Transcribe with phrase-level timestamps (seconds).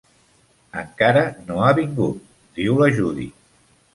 [0.83, 1.21] "Encara
[1.51, 2.25] no ha vingut",
[2.61, 3.29] diu la Judy.